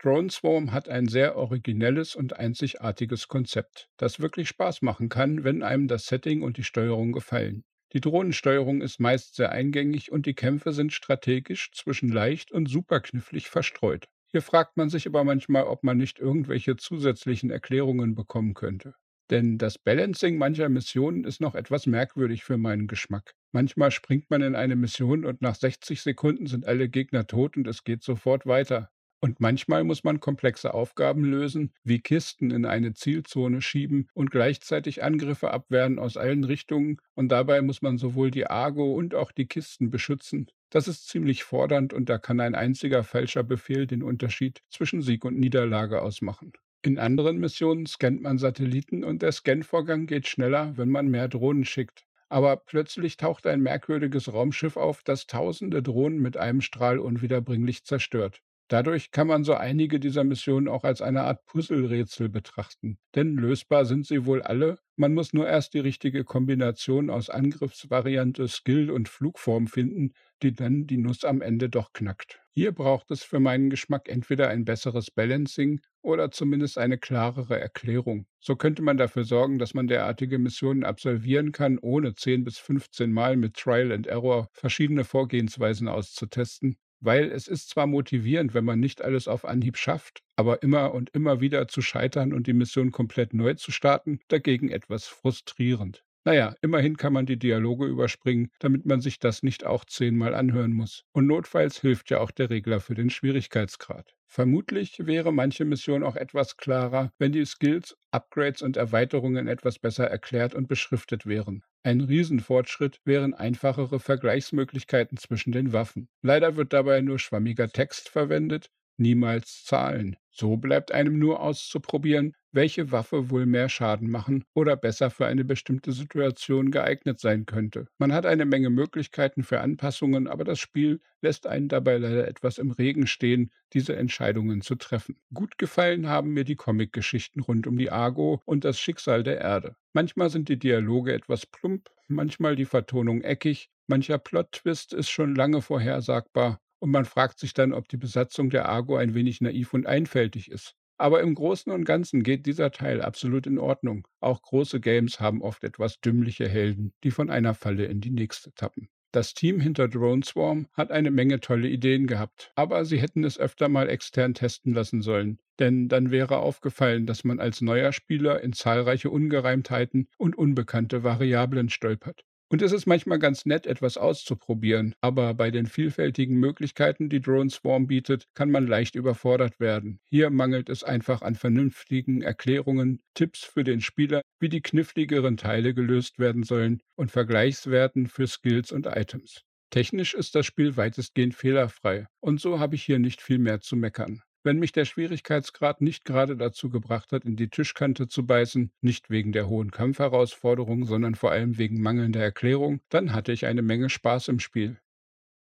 Drone 0.03 0.31
Swarm 0.31 0.71
hat 0.71 0.89
ein 0.89 1.07
sehr 1.07 1.35
originelles 1.35 2.15
und 2.15 2.35
einzigartiges 2.35 3.27
Konzept, 3.27 3.87
das 3.97 4.19
wirklich 4.19 4.47
Spaß 4.47 4.81
machen 4.81 5.09
kann, 5.09 5.43
wenn 5.43 5.61
einem 5.61 5.87
das 5.87 6.07
Setting 6.07 6.41
und 6.41 6.57
die 6.57 6.63
Steuerung 6.63 7.11
gefallen. 7.11 7.63
Die 7.93 8.01
Drohnensteuerung 8.01 8.81
ist 8.81 8.99
meist 8.99 9.35
sehr 9.35 9.51
eingängig 9.51 10.11
und 10.11 10.25
die 10.25 10.33
Kämpfe 10.33 10.71
sind 10.71 10.91
strategisch 10.91 11.71
zwischen 11.73 12.09
leicht 12.09 12.51
und 12.51 12.67
superknifflig 12.67 13.47
verstreut. 13.49 14.07
Hier 14.25 14.41
fragt 14.41 14.75
man 14.75 14.89
sich 14.89 15.05
aber 15.05 15.23
manchmal, 15.23 15.65
ob 15.65 15.83
man 15.83 15.97
nicht 15.97 16.17
irgendwelche 16.17 16.77
zusätzlichen 16.77 17.51
Erklärungen 17.51 18.15
bekommen 18.15 18.55
könnte. 18.55 18.95
Denn 19.29 19.59
das 19.59 19.77
Balancing 19.77 20.39
mancher 20.39 20.69
Missionen 20.69 21.25
ist 21.25 21.41
noch 21.41 21.53
etwas 21.53 21.85
merkwürdig 21.85 22.43
für 22.43 22.57
meinen 22.57 22.87
Geschmack. 22.87 23.35
Manchmal 23.51 23.91
springt 23.91 24.31
man 24.31 24.41
in 24.41 24.55
eine 24.55 24.75
Mission 24.75 25.25
und 25.25 25.43
nach 25.43 25.53
60 25.53 26.01
Sekunden 26.01 26.47
sind 26.47 26.65
alle 26.65 26.89
Gegner 26.89 27.27
tot 27.27 27.55
und 27.55 27.67
es 27.67 27.83
geht 27.83 28.01
sofort 28.01 28.47
weiter. 28.47 28.89
Und 29.23 29.39
manchmal 29.39 29.83
muss 29.83 30.03
man 30.03 30.19
komplexe 30.19 30.73
Aufgaben 30.73 31.23
lösen, 31.23 31.73
wie 31.83 31.99
Kisten 32.01 32.49
in 32.49 32.65
eine 32.65 32.93
Zielzone 32.93 33.61
schieben 33.61 34.09
und 34.13 34.31
gleichzeitig 34.31 35.03
Angriffe 35.03 35.51
abwehren 35.51 35.99
aus 35.99 36.17
allen 36.17 36.43
Richtungen, 36.43 36.97
und 37.13 37.29
dabei 37.29 37.61
muss 37.61 37.83
man 37.83 37.97
sowohl 37.99 38.31
die 38.31 38.47
Argo 38.47 38.93
und 38.93 39.13
auch 39.13 39.31
die 39.31 39.45
Kisten 39.47 39.91
beschützen. 39.91 40.47
Das 40.71 40.87
ist 40.87 41.07
ziemlich 41.07 41.43
fordernd 41.43 41.93
und 41.93 42.09
da 42.09 42.17
kann 42.17 42.39
ein 42.39 42.55
einziger 42.55 43.03
falscher 43.03 43.43
Befehl 43.43 43.85
den 43.85 44.01
Unterschied 44.01 44.61
zwischen 44.69 45.01
Sieg 45.03 45.23
und 45.23 45.37
Niederlage 45.39 46.01
ausmachen. 46.01 46.51
In 46.81 46.97
anderen 46.97 47.37
Missionen 47.37 47.85
scannt 47.85 48.21
man 48.23 48.39
Satelliten 48.39 49.03
und 49.03 49.21
der 49.21 49.31
Scanvorgang 49.33 50.07
geht 50.07 50.27
schneller, 50.27 50.75
wenn 50.77 50.89
man 50.89 51.09
mehr 51.09 51.27
Drohnen 51.27 51.63
schickt. 51.65 52.05
Aber 52.29 52.55
plötzlich 52.57 53.17
taucht 53.17 53.45
ein 53.45 53.61
merkwürdiges 53.61 54.33
Raumschiff 54.33 54.77
auf, 54.77 55.03
das 55.03 55.27
tausende 55.27 55.83
Drohnen 55.83 56.19
mit 56.19 56.37
einem 56.37 56.61
Strahl 56.61 56.97
unwiederbringlich 56.97 57.83
zerstört. 57.83 58.41
Dadurch 58.71 59.11
kann 59.11 59.27
man 59.27 59.43
so 59.43 59.53
einige 59.53 59.99
dieser 59.99 60.23
Missionen 60.23 60.69
auch 60.69 60.85
als 60.85 61.01
eine 61.01 61.23
Art 61.23 61.45
Puzzlerätsel 61.45 62.29
betrachten. 62.29 62.99
Denn 63.15 63.35
lösbar 63.35 63.83
sind 63.83 64.07
sie 64.07 64.25
wohl 64.25 64.41
alle, 64.41 64.77
man 64.95 65.13
muss 65.13 65.33
nur 65.33 65.45
erst 65.45 65.73
die 65.73 65.79
richtige 65.79 66.23
Kombination 66.23 67.09
aus 67.09 67.29
Angriffsvariante, 67.29 68.47
Skill 68.47 68.89
und 68.89 69.09
Flugform 69.09 69.67
finden, 69.67 70.13
die 70.41 70.53
dann 70.53 70.87
die 70.87 70.95
Nuss 70.95 71.25
am 71.25 71.41
Ende 71.41 71.67
doch 71.67 71.91
knackt. 71.91 72.39
Hier 72.51 72.71
braucht 72.71 73.11
es 73.11 73.23
für 73.23 73.41
meinen 73.41 73.69
Geschmack 73.69 74.07
entweder 74.07 74.47
ein 74.47 74.63
besseres 74.63 75.11
Balancing 75.11 75.81
oder 76.01 76.31
zumindest 76.31 76.77
eine 76.77 76.97
klarere 76.97 77.59
Erklärung. 77.59 78.25
So 78.39 78.55
könnte 78.55 78.83
man 78.83 78.95
dafür 78.95 79.25
sorgen, 79.25 79.59
dass 79.59 79.73
man 79.73 79.87
derartige 79.87 80.39
Missionen 80.39 80.85
absolvieren 80.85 81.51
kann, 81.51 81.77
ohne 81.77 82.13
10 82.13 82.45
bis 82.45 82.57
15 82.57 83.11
Mal 83.11 83.35
mit 83.35 83.55
Trial 83.55 83.91
and 83.91 84.07
Error 84.07 84.47
verschiedene 84.53 85.03
Vorgehensweisen 85.03 85.89
auszutesten 85.89 86.77
weil 87.01 87.31
es 87.31 87.47
ist 87.47 87.69
zwar 87.69 87.87
motivierend, 87.87 88.53
wenn 88.53 88.65
man 88.65 88.79
nicht 88.79 89.01
alles 89.01 89.27
auf 89.27 89.45
Anhieb 89.45 89.77
schafft, 89.77 90.23
aber 90.35 90.63
immer 90.63 90.93
und 90.93 91.09
immer 91.11 91.41
wieder 91.41 91.67
zu 91.67 91.81
scheitern 91.81 92.33
und 92.33 92.47
die 92.47 92.53
Mission 92.53 92.91
komplett 92.91 93.33
neu 93.33 93.55
zu 93.55 93.71
starten, 93.71 94.19
dagegen 94.29 94.69
etwas 94.69 95.07
frustrierend. 95.07 96.03
Naja, 96.23 96.55
immerhin 96.61 96.97
kann 96.97 97.13
man 97.13 97.25
die 97.25 97.37
Dialoge 97.37 97.85
überspringen, 97.87 98.51
damit 98.59 98.85
man 98.85 99.01
sich 99.01 99.17
das 99.19 99.41
nicht 99.43 99.65
auch 99.65 99.85
zehnmal 99.85 100.35
anhören 100.35 100.71
muss. 100.73 101.03
Und 101.13 101.25
notfalls 101.27 101.81
hilft 101.81 102.09
ja 102.11 102.19
auch 102.19 102.31
der 102.31 102.49
Regler 102.51 102.79
für 102.79 102.93
den 102.95 103.09
Schwierigkeitsgrad. 103.09 104.15
Vermutlich 104.27 105.05
wäre 105.05 105.33
manche 105.33 105.65
Mission 105.65 106.03
auch 106.03 106.15
etwas 106.15 106.57
klarer, 106.57 107.11
wenn 107.17 107.31
die 107.31 107.45
Skills, 107.45 107.97
Upgrades 108.11 108.61
und 108.61 108.77
Erweiterungen 108.77 109.47
etwas 109.47 109.79
besser 109.79 110.07
erklärt 110.07 110.53
und 110.55 110.67
beschriftet 110.67 111.25
wären. 111.25 111.63
Ein 111.83 112.01
Riesenfortschritt 112.01 112.99
wären 113.03 113.33
einfachere 113.33 113.99
Vergleichsmöglichkeiten 113.99 115.17
zwischen 115.17 115.51
den 115.51 115.73
Waffen. 115.73 116.07
Leider 116.21 116.55
wird 116.55 116.71
dabei 116.71 117.01
nur 117.01 117.19
schwammiger 117.19 117.67
Text 117.67 118.09
verwendet, 118.09 118.69
niemals 119.01 119.63
Zahlen. 119.65 120.15
So 120.33 120.55
bleibt 120.55 120.93
einem 120.93 121.19
nur 121.19 121.41
auszuprobieren, 121.41 122.33
welche 122.53 122.91
Waffe 122.91 123.29
wohl 123.29 123.45
mehr 123.45 123.67
Schaden 123.69 124.09
machen 124.09 124.45
oder 124.53 124.77
besser 124.77 125.09
für 125.09 125.25
eine 125.25 125.43
bestimmte 125.43 125.91
Situation 125.91 126.71
geeignet 126.71 127.19
sein 127.19 127.45
könnte. 127.45 127.87
Man 127.97 128.13
hat 128.13 128.25
eine 128.25 128.45
Menge 128.45 128.69
Möglichkeiten 128.69 129.43
für 129.43 129.61
Anpassungen, 129.61 130.27
aber 130.27 130.43
das 130.43 130.59
Spiel 130.59 131.01
lässt 131.21 131.47
einen 131.47 131.67
dabei 131.67 131.97
leider 131.97 132.27
etwas 132.27 132.57
im 132.57 132.71
Regen 132.71 133.07
stehen, 133.07 133.51
diese 133.73 133.95
Entscheidungen 133.95 134.61
zu 134.61 134.75
treffen. 134.75 135.17
Gut 135.33 135.57
gefallen 135.57 136.07
haben 136.07 136.31
mir 136.31 136.43
die 136.43 136.55
Comicgeschichten 136.55 137.41
rund 137.41 137.67
um 137.67 137.77
die 137.77 137.91
Argo 137.91 138.41
und 138.45 138.63
das 138.63 138.79
Schicksal 138.79 139.23
der 139.23 139.39
Erde. 139.39 139.75
Manchmal 139.93 140.29
sind 140.29 140.47
die 140.47 140.59
Dialoge 140.59 141.13
etwas 141.13 141.45
plump, 141.45 141.89
manchmal 142.07 142.55
die 142.55 142.65
Vertonung 142.65 143.21
eckig, 143.21 143.69
mancher 143.87 144.17
Plot-Twist 144.17 144.93
ist 144.93 145.09
schon 145.09 145.35
lange 145.35 145.61
vorhersagbar 145.61 146.61
und 146.81 146.89
man 146.89 147.05
fragt 147.05 147.39
sich 147.39 147.53
dann, 147.53 147.73
ob 147.73 147.87
die 147.87 147.97
Besatzung 147.97 148.49
der 148.49 148.67
Argo 148.67 148.97
ein 148.97 149.13
wenig 149.13 149.39
naiv 149.39 149.73
und 149.73 149.85
einfältig 149.85 150.49
ist. 150.49 150.75
Aber 150.97 151.21
im 151.21 151.35
Großen 151.35 151.71
und 151.71 151.85
Ganzen 151.85 152.23
geht 152.23 152.45
dieser 152.45 152.71
Teil 152.71 153.01
absolut 153.01 153.47
in 153.47 153.59
Ordnung. 153.59 154.07
Auch 154.19 154.41
große 154.41 154.79
Games 154.79 155.19
haben 155.19 155.41
oft 155.41 155.63
etwas 155.63 155.99
dümmliche 155.99 156.47
Helden, 156.47 156.93
die 157.03 157.11
von 157.11 157.29
einer 157.29 157.53
Falle 157.53 157.85
in 157.85 158.01
die 158.01 158.11
nächste 158.11 158.53
tappen. 158.53 158.89
Das 159.11 159.33
Team 159.33 159.59
hinter 159.59 159.87
Drone 159.89 160.23
Swarm 160.23 160.67
hat 160.73 160.89
eine 160.89 161.11
Menge 161.11 161.39
tolle 161.39 161.67
Ideen 161.67 162.07
gehabt, 162.07 162.51
aber 162.55 162.85
sie 162.85 162.99
hätten 162.99 163.23
es 163.25 163.37
öfter 163.37 163.67
mal 163.67 163.89
extern 163.89 164.33
testen 164.33 164.73
lassen 164.73 165.01
sollen, 165.01 165.39
denn 165.59 165.89
dann 165.89 166.11
wäre 166.11 166.37
aufgefallen, 166.37 167.05
dass 167.05 167.23
man 167.23 167.39
als 167.39 167.61
neuer 167.61 167.91
Spieler 167.91 168.41
in 168.41 168.53
zahlreiche 168.53 169.09
Ungereimtheiten 169.09 170.07
und 170.17 170.37
unbekannte 170.37 171.03
Variablen 171.03 171.69
stolpert. 171.69 172.23
Und 172.51 172.61
es 172.61 172.73
ist 172.73 172.85
manchmal 172.85 173.17
ganz 173.17 173.45
nett, 173.45 173.65
etwas 173.65 173.95
auszuprobieren, 173.95 174.93
aber 174.99 175.33
bei 175.33 175.51
den 175.51 175.67
vielfältigen 175.67 176.35
Möglichkeiten, 176.35 177.07
die 177.07 177.21
Drone 177.21 177.49
Swarm 177.49 177.87
bietet, 177.87 178.27
kann 178.33 178.51
man 178.51 178.67
leicht 178.67 178.95
überfordert 178.95 179.61
werden. 179.61 180.01
Hier 180.09 180.29
mangelt 180.31 180.67
es 180.67 180.83
einfach 180.83 181.21
an 181.21 181.35
vernünftigen 181.35 182.21
Erklärungen, 182.21 182.99
Tipps 183.13 183.45
für 183.45 183.63
den 183.63 183.79
Spieler, 183.79 184.19
wie 184.41 184.49
die 184.49 184.61
kniffligeren 184.61 185.37
Teile 185.37 185.73
gelöst 185.73 186.19
werden 186.19 186.43
sollen 186.43 186.81
und 186.97 187.09
Vergleichswerten 187.09 188.07
für 188.07 188.27
Skills 188.27 188.73
und 188.73 188.85
Items. 188.85 189.45
Technisch 189.69 190.13
ist 190.13 190.35
das 190.35 190.45
Spiel 190.45 190.75
weitestgehend 190.75 191.33
fehlerfrei 191.33 192.07
und 192.19 192.41
so 192.41 192.59
habe 192.59 192.75
ich 192.75 192.83
hier 192.83 192.99
nicht 192.99 193.21
viel 193.21 193.39
mehr 193.39 193.61
zu 193.61 193.77
meckern. 193.77 194.23
Wenn 194.43 194.57
mich 194.57 194.71
der 194.71 194.85
Schwierigkeitsgrad 194.85 195.81
nicht 195.81 196.03
gerade 196.03 196.35
dazu 196.35 196.69
gebracht 196.69 197.11
hat, 197.11 197.25
in 197.25 197.35
die 197.35 197.49
Tischkante 197.49 198.07
zu 198.07 198.25
beißen, 198.25 198.71
nicht 198.81 199.11
wegen 199.11 199.31
der 199.31 199.47
hohen 199.47 199.69
Kampfherausforderung, 199.69 200.85
sondern 200.85 201.13
vor 201.13 201.31
allem 201.31 201.59
wegen 201.59 201.81
mangelnder 201.81 202.21
Erklärung, 202.21 202.81
dann 202.89 203.13
hatte 203.13 203.31
ich 203.31 203.45
eine 203.45 203.61
Menge 203.61 203.89
Spaß 203.89 204.29
im 204.29 204.39
Spiel. 204.39 204.79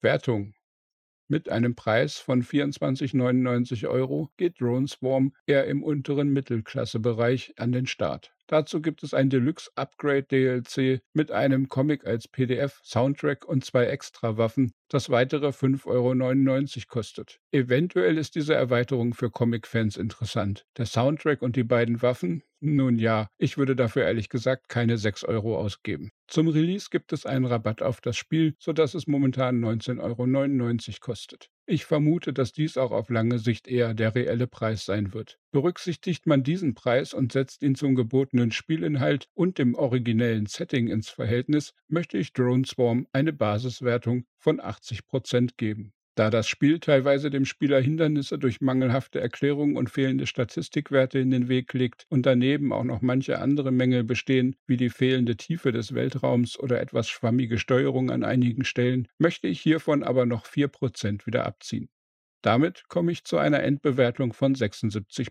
Wertung 0.01 0.55
mit 1.31 1.47
einem 1.47 1.75
Preis 1.75 2.17
von 2.17 2.41
24,99 2.41 3.87
Euro 3.87 4.31
geht 4.37 4.59
Drone 4.59 4.87
Swarm 4.87 5.35
eher 5.45 5.67
im 5.67 5.83
unteren 5.83 6.33
Mittelklassebereich 6.33 7.53
an 7.57 7.71
den 7.71 7.85
Start. 7.85 8.33
Dazu 8.47 8.81
gibt 8.81 9.03
es 9.03 9.13
ein 9.13 9.29
Deluxe 9.29 9.69
Upgrade 9.75 10.23
DLC 10.23 11.03
mit 11.13 11.29
einem 11.29 11.69
Comic 11.69 12.07
als 12.07 12.27
PDF, 12.27 12.81
Soundtrack 12.83 13.45
und 13.45 13.63
zwei 13.63 13.85
Extrawaffen, 13.85 14.73
das 14.89 15.09
weitere 15.09 15.47
5,99 15.47 15.87
Euro 15.87 16.87
kostet. 16.87 17.39
Eventuell 17.51 18.17
ist 18.17 18.35
diese 18.35 18.55
Erweiterung 18.55 19.13
für 19.13 19.29
Comic-Fans 19.29 19.97
interessant. 19.97 20.65
Der 20.77 20.85
Soundtrack 20.85 21.41
und 21.41 21.55
die 21.55 21.63
beiden 21.63 22.01
Waffen? 22.01 22.43
Nun 22.61 22.99
ja, 22.99 23.29
ich 23.37 23.57
würde 23.57 23.75
dafür 23.75 24.03
ehrlich 24.03 24.27
gesagt 24.27 24.67
keine 24.67 24.97
6 24.97 25.23
Euro 25.23 25.57
ausgeben. 25.57 26.11
Zum 26.27 26.49
Release 26.49 26.89
gibt 26.91 27.13
es 27.13 27.25
einen 27.25 27.45
Rabatt 27.45 27.81
auf 27.81 28.01
das 28.01 28.17
Spiel, 28.17 28.53
sodass 28.59 28.93
es 28.95 29.07
momentan 29.07 29.63
19,99 29.63 30.01
Euro 30.01 30.97
kostet. 30.99 31.49
Ich 31.65 31.85
vermute, 31.85 32.33
dass 32.33 32.51
dies 32.51 32.77
auch 32.77 32.91
auf 32.91 33.09
lange 33.09 33.39
Sicht 33.39 33.67
eher 33.67 33.93
der 33.93 34.13
reelle 34.13 34.47
Preis 34.47 34.85
sein 34.85 35.13
wird. 35.13 35.39
Berücksichtigt 35.51 36.27
man 36.27 36.43
diesen 36.43 36.73
Preis 36.73 37.13
und 37.13 37.31
setzt 37.31 37.63
ihn 37.63 37.75
zum 37.75 37.95
gebotenen 37.95 38.51
Spielinhalt 38.51 39.29
und 39.35 39.57
dem 39.57 39.73
originellen 39.75 40.47
Setting 40.47 40.87
ins 40.87 41.09
Verhältnis, 41.09 41.73
möchte 41.87 42.17
ich 42.17 42.33
Drone 42.33 42.65
Swarm 42.65 43.07
eine 43.13 43.33
Basiswertung 43.33 44.25
von 44.39 44.59
80% 44.59 45.51
geben. 45.57 45.93
Da 46.15 46.29
das 46.29 46.49
Spiel 46.49 46.79
teilweise 46.79 47.29
dem 47.29 47.45
Spieler 47.45 47.79
Hindernisse 47.79 48.37
durch 48.37 48.59
mangelhafte 48.59 49.21
Erklärungen 49.21 49.77
und 49.77 49.89
fehlende 49.89 50.27
Statistikwerte 50.27 51.17
in 51.19 51.31
den 51.31 51.47
Weg 51.47 51.71
legt 51.73 52.07
und 52.09 52.25
daneben 52.25 52.73
auch 52.73 52.83
noch 52.83 53.01
manche 53.01 53.39
andere 53.39 53.71
Mängel 53.71 54.03
bestehen, 54.03 54.57
wie 54.67 54.75
die 54.75 54.89
fehlende 54.89 55.37
Tiefe 55.37 55.71
des 55.71 55.93
Weltraums 55.93 56.59
oder 56.59 56.81
etwas 56.81 57.07
schwammige 57.07 57.57
Steuerung 57.57 58.11
an 58.11 58.25
einigen 58.25 58.65
Stellen, 58.65 59.07
möchte 59.17 59.47
ich 59.47 59.61
hiervon 59.61 60.03
aber 60.03 60.25
noch 60.25 60.45
4% 60.45 61.25
wieder 61.25 61.45
abziehen. 61.45 61.87
Damit 62.41 62.89
komme 62.89 63.13
ich 63.13 63.23
zu 63.23 63.37
einer 63.37 63.63
Endbewertung 63.63 64.33
von 64.33 64.55
76 64.55 65.29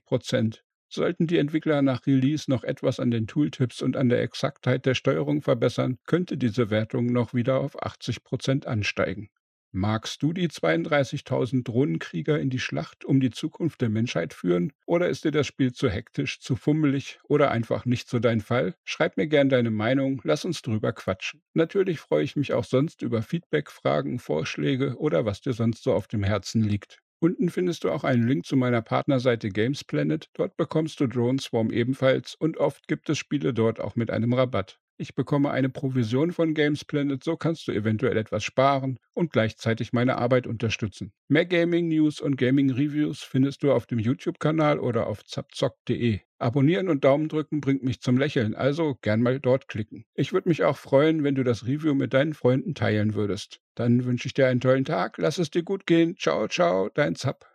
Sollten 0.90 1.26
die 1.26 1.38
Entwickler 1.38 1.82
nach 1.82 2.06
Release 2.06 2.50
noch 2.50 2.64
etwas 2.64 2.98
an 2.98 3.10
den 3.10 3.26
Tooltips 3.26 3.82
und 3.82 3.96
an 3.96 4.08
der 4.08 4.22
Exaktheit 4.22 4.86
der 4.86 4.94
Steuerung 4.94 5.42
verbessern, 5.42 5.98
könnte 6.06 6.36
diese 6.38 6.70
Wertung 6.70 7.06
noch 7.06 7.34
wieder 7.34 7.60
auf 7.60 7.82
80% 7.82 8.66
ansteigen. 8.66 9.30
Magst 9.70 10.22
du 10.22 10.32
die 10.32 10.48
32.000 10.48 11.62
Drohnenkrieger 11.62 12.40
in 12.40 12.48
die 12.48 12.58
Schlacht 12.58 13.04
um 13.04 13.20
die 13.20 13.28
Zukunft 13.30 13.82
der 13.82 13.90
Menschheit 13.90 14.32
führen? 14.32 14.72
Oder 14.86 15.10
ist 15.10 15.24
dir 15.24 15.30
das 15.30 15.46
Spiel 15.46 15.72
zu 15.72 15.90
hektisch, 15.90 16.40
zu 16.40 16.56
fummelig 16.56 17.18
oder 17.24 17.50
einfach 17.50 17.84
nicht 17.84 18.08
so 18.08 18.18
dein 18.18 18.40
Fall? 18.40 18.74
Schreib 18.84 19.18
mir 19.18 19.26
gern 19.26 19.50
deine 19.50 19.70
Meinung, 19.70 20.22
lass 20.24 20.46
uns 20.46 20.62
drüber 20.62 20.94
quatschen. 20.94 21.42
Natürlich 21.52 22.00
freue 22.00 22.24
ich 22.24 22.34
mich 22.34 22.54
auch 22.54 22.64
sonst 22.64 23.02
über 23.02 23.20
Feedback, 23.20 23.70
Fragen, 23.70 24.18
Vorschläge 24.18 24.96
oder 24.96 25.26
was 25.26 25.42
dir 25.42 25.52
sonst 25.52 25.82
so 25.82 25.92
auf 25.92 26.08
dem 26.08 26.24
Herzen 26.24 26.62
liegt. 26.62 27.02
Unten 27.20 27.48
findest 27.48 27.84
du 27.84 27.90
auch 27.92 28.02
einen 28.02 28.26
Link 28.26 28.44
zu 28.44 28.56
meiner 28.56 28.82
Partnerseite 28.82 29.50
Games 29.50 29.84
Planet. 29.84 30.28
Dort 30.34 30.56
bekommst 30.56 30.98
du 30.98 31.06
Drone 31.06 31.38
Swarm 31.38 31.70
ebenfalls 31.70 32.34
und 32.34 32.56
oft 32.56 32.88
gibt 32.88 33.08
es 33.08 33.18
Spiele 33.18 33.54
dort 33.54 33.78
auch 33.80 33.94
mit 33.94 34.10
einem 34.10 34.32
Rabatt. 34.32 34.80
Ich 35.00 35.14
bekomme 35.14 35.52
eine 35.52 35.68
Provision 35.68 36.32
von 36.32 36.54
Games 36.54 36.84
Planet, 36.84 37.22
so 37.22 37.36
kannst 37.36 37.68
du 37.68 37.72
eventuell 37.72 38.16
etwas 38.16 38.42
sparen 38.42 38.98
und 39.14 39.30
gleichzeitig 39.30 39.92
meine 39.92 40.16
Arbeit 40.18 40.48
unterstützen. 40.48 41.12
Mehr 41.28 41.46
Gaming 41.46 41.86
News 41.86 42.20
und 42.20 42.34
Gaming 42.34 42.72
Reviews 42.72 43.22
findest 43.22 43.62
du 43.62 43.72
auf 43.72 43.86
dem 43.86 44.00
YouTube-Kanal 44.00 44.80
oder 44.80 45.06
auf 45.06 45.24
zapzock.de. 45.24 46.18
Abonnieren 46.40 46.88
und 46.88 47.04
Daumen 47.04 47.28
drücken 47.28 47.60
bringt 47.60 47.84
mich 47.84 48.00
zum 48.00 48.18
Lächeln, 48.18 48.56
also 48.56 48.98
gern 49.00 49.22
mal 49.22 49.38
dort 49.38 49.68
klicken. 49.68 50.04
Ich 50.14 50.32
würde 50.32 50.48
mich 50.48 50.64
auch 50.64 50.76
freuen, 50.76 51.22
wenn 51.22 51.36
du 51.36 51.44
das 51.44 51.64
Review 51.64 51.94
mit 51.94 52.12
deinen 52.12 52.34
Freunden 52.34 52.74
teilen 52.74 53.14
würdest. 53.14 53.60
Dann 53.76 54.04
wünsche 54.04 54.26
ich 54.26 54.34
dir 54.34 54.48
einen 54.48 54.60
tollen 54.60 54.84
Tag, 54.84 55.16
lass 55.18 55.38
es 55.38 55.50
dir 55.50 55.62
gut 55.62 55.86
gehen. 55.86 56.16
Ciao, 56.16 56.48
ciao, 56.48 56.88
dein 56.92 57.14
Zap. 57.14 57.46